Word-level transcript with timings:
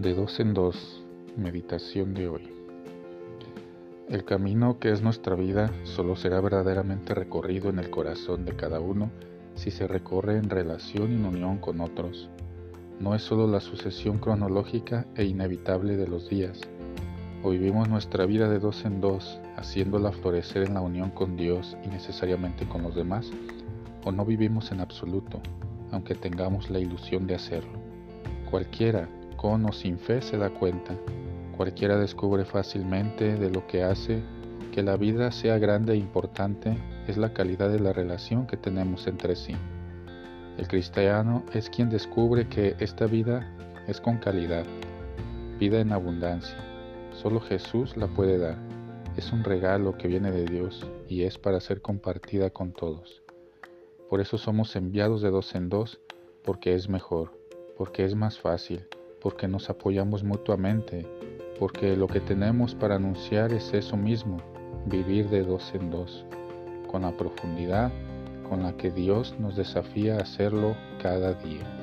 De 0.00 0.14
dos 0.14 0.40
en 0.40 0.54
dos, 0.54 1.04
meditación 1.36 2.14
de 2.14 2.26
hoy. 2.26 2.48
El 4.08 4.24
camino 4.24 4.78
que 4.78 4.92
es 4.92 5.02
nuestra 5.02 5.34
vida 5.34 5.70
solo 5.84 6.16
será 6.16 6.40
verdaderamente 6.40 7.12
recorrido 7.12 7.68
en 7.68 7.78
el 7.78 7.90
corazón 7.90 8.46
de 8.46 8.56
cada 8.56 8.80
uno 8.80 9.10
si 9.56 9.70
se 9.70 9.86
recorre 9.86 10.38
en 10.38 10.48
relación 10.48 11.12
y 11.12 11.16
en 11.16 11.26
unión 11.26 11.58
con 11.58 11.82
otros. 11.82 12.30
No 12.98 13.14
es 13.14 13.20
solo 13.20 13.46
la 13.46 13.60
sucesión 13.60 14.16
cronológica 14.16 15.04
e 15.16 15.26
inevitable 15.26 15.98
de 15.98 16.08
los 16.08 16.30
días. 16.30 16.58
O 17.42 17.50
vivimos 17.50 17.90
nuestra 17.90 18.24
vida 18.24 18.48
de 18.48 18.58
dos 18.58 18.86
en 18.86 19.02
dos, 19.02 19.38
haciéndola 19.58 20.12
florecer 20.12 20.62
en 20.62 20.72
la 20.72 20.80
unión 20.80 21.10
con 21.10 21.36
Dios 21.36 21.76
y 21.84 21.88
necesariamente 21.88 22.66
con 22.66 22.82
los 22.82 22.94
demás, 22.94 23.30
o 24.02 24.12
no 24.12 24.24
vivimos 24.24 24.72
en 24.72 24.80
absoluto, 24.80 25.42
aunque 25.92 26.14
tengamos 26.14 26.70
la 26.70 26.78
ilusión 26.78 27.26
de 27.26 27.34
hacerlo. 27.34 27.78
Cualquiera 28.50 29.06
con 29.40 29.64
o 29.64 29.72
sin 29.72 29.98
fe 29.98 30.20
se 30.20 30.36
da 30.36 30.50
cuenta. 30.50 30.94
Cualquiera 31.56 31.96
descubre 31.96 32.44
fácilmente 32.44 33.36
de 33.36 33.48
lo 33.48 33.66
que 33.66 33.82
hace 33.82 34.22
que 34.70 34.82
la 34.82 34.98
vida 34.98 35.32
sea 35.32 35.58
grande 35.58 35.94
e 35.94 35.96
importante 35.96 36.76
es 37.08 37.16
la 37.16 37.32
calidad 37.32 37.70
de 37.70 37.80
la 37.80 37.94
relación 37.94 38.46
que 38.46 38.58
tenemos 38.58 39.06
entre 39.06 39.36
sí. 39.36 39.56
El 40.58 40.68
cristiano 40.68 41.42
es 41.54 41.70
quien 41.70 41.88
descubre 41.88 42.50
que 42.50 42.76
esta 42.80 43.06
vida 43.06 43.50
es 43.88 43.98
con 43.98 44.18
calidad, 44.18 44.66
vida 45.58 45.80
en 45.80 45.92
abundancia. 45.92 46.58
Solo 47.12 47.40
Jesús 47.40 47.96
la 47.96 48.08
puede 48.08 48.36
dar. 48.36 48.58
Es 49.16 49.32
un 49.32 49.42
regalo 49.42 49.96
que 49.96 50.06
viene 50.06 50.32
de 50.32 50.44
Dios 50.44 50.86
y 51.08 51.22
es 51.22 51.38
para 51.38 51.60
ser 51.60 51.80
compartida 51.80 52.50
con 52.50 52.74
todos. 52.74 53.22
Por 54.10 54.20
eso 54.20 54.36
somos 54.36 54.76
enviados 54.76 55.22
de 55.22 55.30
dos 55.30 55.54
en 55.54 55.70
dos, 55.70 55.98
porque 56.44 56.74
es 56.74 56.90
mejor, 56.90 57.32
porque 57.76 58.04
es 58.04 58.14
más 58.14 58.38
fácil, 58.38 58.86
porque 59.20 59.48
nos 59.48 59.70
apoyamos 59.70 60.24
mutuamente, 60.24 61.06
porque 61.58 61.96
lo 61.96 62.06
que 62.06 62.20
tenemos 62.20 62.74
para 62.74 62.96
anunciar 62.96 63.52
es 63.52 63.72
eso 63.74 63.96
mismo, 63.96 64.38
vivir 64.86 65.28
de 65.28 65.42
dos 65.42 65.72
en 65.74 65.90
dos, 65.90 66.24
con 66.90 67.02
la 67.02 67.16
profundidad 67.16 67.92
con 68.50 68.64
la 68.64 68.76
que 68.76 68.90
Dios 68.90 69.36
nos 69.38 69.54
desafía 69.54 70.16
a 70.16 70.22
hacerlo 70.22 70.76
cada 71.00 71.34
día. 71.34 71.79